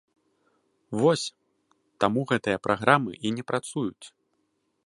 Вось, 1.01 1.25
таму 2.05 2.19
гэтыя 2.33 2.57
праграмы 2.67 3.11
і 3.27 3.37
не 3.37 3.43
працуюць. 3.51 4.05